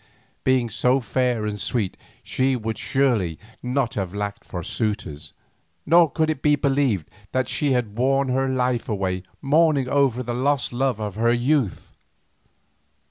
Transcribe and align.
Being 0.43 0.71
so 0.71 0.99
fair 0.99 1.45
and 1.45 1.61
sweet 1.61 1.95
she 2.23 2.55
would 2.55 2.79
surely 2.79 3.37
not 3.61 3.93
have 3.93 4.15
lacked 4.15 4.43
for 4.43 4.63
suitors, 4.63 5.33
nor 5.85 6.09
could 6.09 6.27
it 6.31 6.41
be 6.41 6.55
believed 6.55 7.07
that 7.33 7.47
she 7.47 7.73
had 7.73 7.95
worn 7.95 8.29
her 8.29 8.49
life 8.49 8.89
away 8.89 9.21
mourning 9.43 9.87
over 9.87 10.23
the 10.23 10.33
lost 10.33 10.73
love 10.73 10.99
of 10.99 11.13
her 11.17 11.31
youth. 11.31 11.91